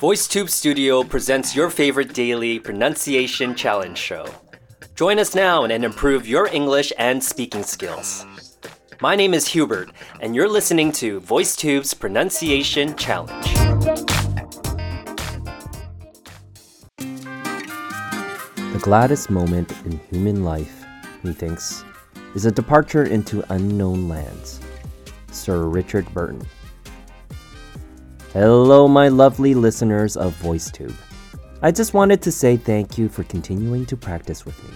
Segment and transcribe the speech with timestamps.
[0.00, 4.26] VoiceTube Studio presents your favorite daily pronunciation challenge show.
[4.96, 8.26] Join us now and improve your English and speaking skills.
[9.00, 13.54] My name is Hubert, and you're listening to VoiceTube's Pronunciation Challenge.
[18.72, 20.84] The gladdest moment in human life,
[21.22, 21.84] methinks,
[22.34, 24.58] is a departure into unknown lands.
[25.38, 26.44] Sir Richard Burton.
[28.32, 30.94] Hello, my lovely listeners of VoiceTube.
[31.62, 34.74] I just wanted to say thank you for continuing to practice with me.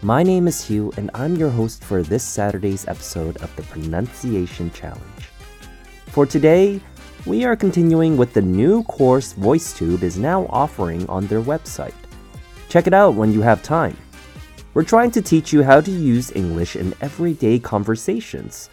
[0.00, 4.70] My name is Hugh, and I'm your host for this Saturday's episode of the Pronunciation
[4.70, 5.28] Challenge.
[6.06, 6.80] For today,
[7.26, 11.94] we are continuing with the new course VoiceTube is now offering on their website.
[12.68, 13.96] Check it out when you have time.
[14.74, 18.70] We're trying to teach you how to use English in everyday conversations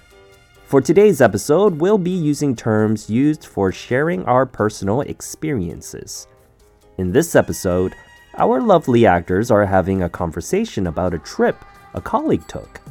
[0.70, 6.27] for today's episode, we'll be using terms used for sharing our personal experiences.
[6.99, 7.96] In this episode,
[8.38, 11.58] our lovely actors are having a conversation about a trip
[11.96, 12.82] a colleague took.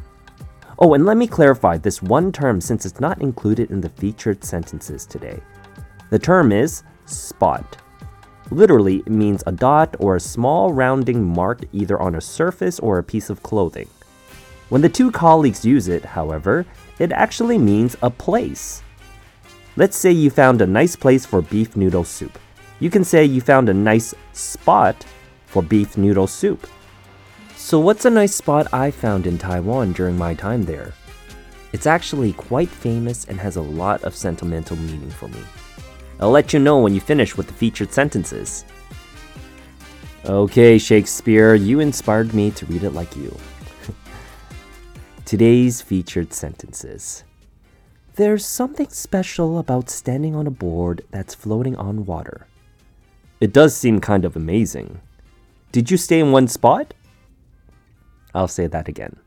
[0.81, 4.43] Oh, and let me clarify this one term since it's not included in the featured
[4.43, 5.39] sentences today.
[6.11, 7.81] The term is spot.
[8.51, 12.99] Literally, it means a dot or a small rounding mark either on a surface or
[12.99, 13.89] a piece of clothing.
[14.69, 16.67] When the two colleagues use it, however,
[16.99, 18.83] it actually means a place.
[19.77, 22.39] Let's say you found a nice place for beef noodle soup.
[22.81, 25.07] You can say you found a nice spot
[25.47, 26.67] for beef noodle soup.
[27.57, 30.93] So, what's a nice spot I found in Taiwan during my time there?
[31.73, 35.41] It's actually quite famous and has a lot of sentimental meaning for me.
[36.21, 38.65] I'll let you know when you finish with the featured sentences.
[40.25, 43.35] Okay, Shakespeare, you inspired me to read it like you.
[45.29, 47.23] Today's featured sentences.
[48.15, 52.47] There's something special about standing on a board that's floating on water.
[53.39, 55.03] It does seem kind of amazing.
[55.71, 56.95] Did you stay in one spot?
[58.35, 59.19] I'll say that again.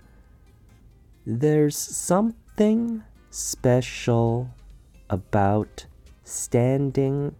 [1.24, 4.50] There's something special
[5.08, 5.86] about
[6.24, 7.36] standing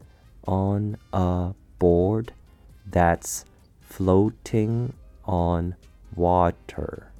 [0.46, 2.32] on a board
[2.86, 3.44] that's
[3.82, 4.94] floating
[5.26, 5.78] on
[6.16, 7.11] water.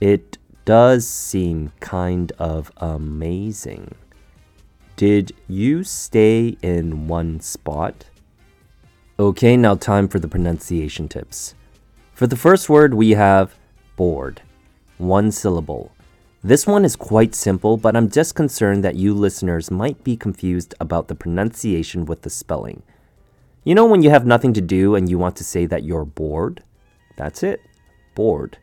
[0.00, 3.94] It does seem kind of amazing.
[4.96, 8.06] Did you stay in one spot?
[9.18, 11.54] Okay, now time for the pronunciation tips.
[12.14, 13.54] For the first word, we have
[13.96, 14.40] bored,
[14.96, 15.92] one syllable.
[16.42, 20.74] This one is quite simple, but I'm just concerned that you listeners might be confused
[20.80, 22.82] about the pronunciation with the spelling.
[23.64, 26.06] You know, when you have nothing to do and you want to say that you're
[26.06, 26.62] bored?
[27.18, 27.60] That's it,
[28.14, 28.56] bored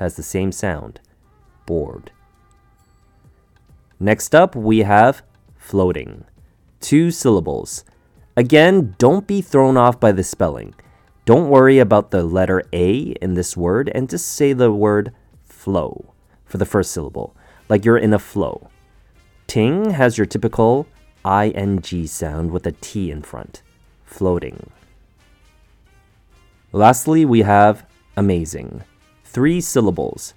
[0.00, 0.98] has the same sound
[1.66, 2.10] board.
[4.00, 5.22] Next up, we have
[5.56, 6.24] floating.
[6.80, 7.84] Two syllables.
[8.36, 10.74] Again, don't be thrown off by the spelling.
[11.26, 15.12] Don't worry about the letter A in this word and just say the word
[15.44, 16.14] flow
[16.46, 17.36] for the first syllable,
[17.68, 18.70] like you're in a flow.
[19.46, 20.86] Ting has your typical
[21.24, 23.62] ing sound with a T in front.
[24.06, 24.70] Floating.
[26.72, 27.84] Lastly, we have
[28.16, 28.82] amazing
[29.30, 30.34] three syllables.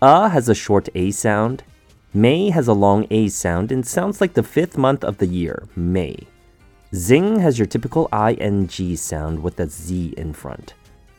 [0.00, 1.62] A has a short A sound.
[2.14, 5.68] May has a long A sound and sounds like the fifth month of the year,
[5.76, 6.16] May.
[6.94, 10.74] Zing has your typical ing sound with a Z in front.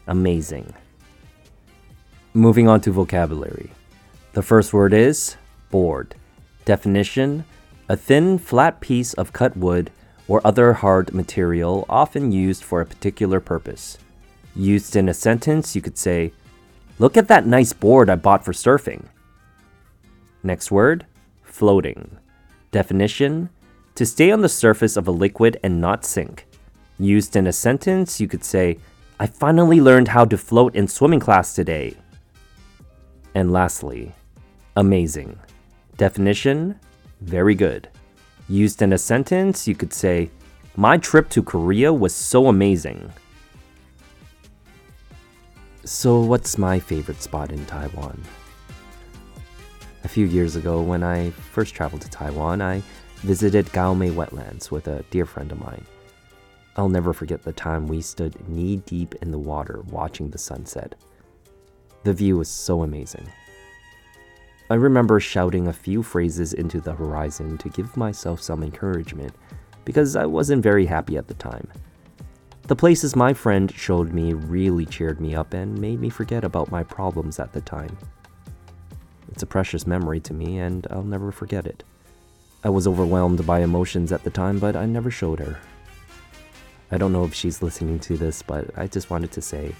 [0.08, 0.74] Amazing.
[2.34, 3.72] Moving on to vocabulary.
[4.34, 5.38] The first word is
[5.70, 6.16] board.
[6.66, 7.46] Definition
[7.88, 9.92] a thin, flat piece of cut wood
[10.26, 13.98] or other hard material often used for a particular purpose.
[14.56, 16.32] Used in a sentence, you could say,
[17.01, 19.06] Look at that nice board I bought for surfing.
[20.44, 21.07] Next word
[21.41, 22.19] floating.
[22.69, 23.50] Definition
[23.95, 26.45] to stay on the surface of a liquid and not sink.
[27.00, 28.78] Used in a sentence, you could say,
[29.19, 31.95] I finally learned how to float in swimming class today.
[33.34, 34.11] And lastly,
[34.75, 35.40] amazing.
[35.97, 36.79] Definition
[37.22, 37.90] very good.
[38.47, 40.29] Used in a sentence, you could say,
[40.76, 43.11] My trip to Korea was so amazing.
[45.83, 48.22] So, what's my favorite spot in Taiwan?
[50.03, 52.83] A few years ago, when I first traveled to Taiwan, I
[53.22, 55.83] visited Gaomei wetlands with a dear friend of mine.
[56.78, 60.93] I'll never forget the time we stood knee deep in the water watching the sunset.
[62.03, 63.28] The view was so amazing.
[64.69, 69.33] I remember shouting a few phrases into the horizon to give myself some encouragement
[69.83, 71.67] because I wasn't very happy at the time.
[72.72, 76.72] The places my friend showed me really cheered me up and made me forget about
[76.72, 77.97] my problems at the time.
[79.29, 81.84] It's a precious memory to me, and I'll never forget it.
[82.64, 85.59] I was overwhelmed by emotions at the time, but I never showed her.
[86.94, 89.76] I don't know if she's listening to this, but I just wanted to say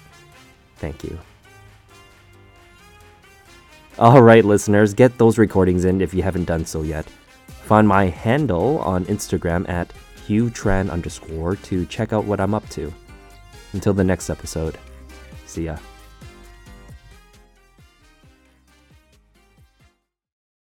[0.76, 1.18] thank you.
[3.98, 7.06] Alright, listeners, get those recordings in if you haven't done so yet.
[7.62, 9.90] Find my handle on Instagram at
[10.26, 12.92] HughTran underscore to check out what I'm up to.
[13.72, 14.78] Until the next episode,
[15.46, 15.78] see ya.